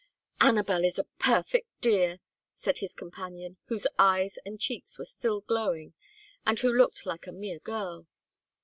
"Anabel 0.39 0.83
is 0.83 0.97
a 0.97 1.03
perfect 1.19 1.67
dear," 1.79 2.21
said 2.57 2.79
his 2.79 2.95
companion, 2.95 3.57
whose 3.65 3.85
eyes 3.99 4.39
and 4.47 4.59
cheeks 4.59 4.97
were 4.97 5.05
still 5.05 5.41
glowing, 5.41 5.93
and 6.43 6.59
who 6.59 6.73
looked 6.73 7.05
like 7.05 7.27
a 7.27 7.31
mere 7.31 7.59
girl. 7.59 8.07